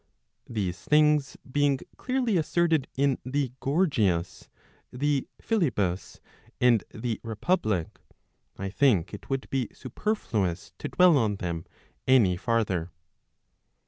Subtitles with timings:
[0.49, 4.49] These things being clearly asserted in the Gorgias,
[4.91, 6.19] the Philebus,
[6.59, 8.01] and the Republic,
[8.57, 11.65] I think it would be superfluous to dwell on them
[12.07, 12.89] any farther.